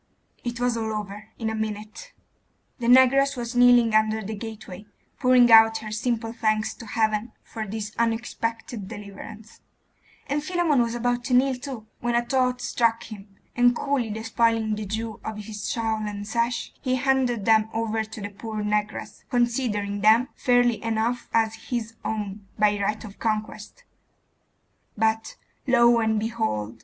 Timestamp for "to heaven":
6.73-7.33